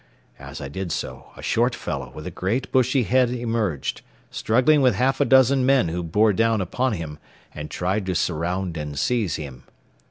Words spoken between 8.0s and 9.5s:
to surround and seize